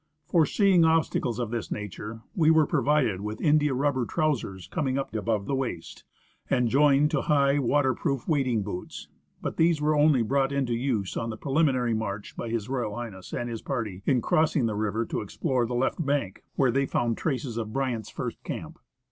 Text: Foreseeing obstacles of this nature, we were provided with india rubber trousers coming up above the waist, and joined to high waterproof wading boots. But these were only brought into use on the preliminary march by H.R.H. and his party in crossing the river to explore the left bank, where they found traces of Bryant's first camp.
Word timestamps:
Foreseeing 0.25 0.83
obstacles 0.83 1.37
of 1.37 1.51
this 1.51 1.69
nature, 1.71 2.21
we 2.35 2.49
were 2.49 2.65
provided 2.65 3.21
with 3.21 3.39
india 3.39 3.75
rubber 3.75 4.03
trousers 4.03 4.65
coming 4.65 4.97
up 4.97 5.13
above 5.13 5.45
the 5.45 5.53
waist, 5.53 6.05
and 6.49 6.69
joined 6.69 7.11
to 7.11 7.21
high 7.21 7.59
waterproof 7.59 8.27
wading 8.27 8.63
boots. 8.63 9.09
But 9.43 9.57
these 9.57 9.79
were 9.79 9.95
only 9.95 10.23
brought 10.23 10.51
into 10.51 10.73
use 10.73 11.15
on 11.15 11.29
the 11.29 11.37
preliminary 11.37 11.93
march 11.93 12.35
by 12.35 12.47
H.R.H. 12.47 13.31
and 13.35 13.47
his 13.47 13.61
party 13.61 14.01
in 14.07 14.23
crossing 14.23 14.65
the 14.65 14.73
river 14.73 15.05
to 15.05 15.21
explore 15.21 15.67
the 15.67 15.75
left 15.75 16.03
bank, 16.03 16.43
where 16.55 16.71
they 16.71 16.87
found 16.87 17.15
traces 17.15 17.57
of 17.57 17.71
Bryant's 17.71 18.09
first 18.09 18.43
camp. 18.43 18.79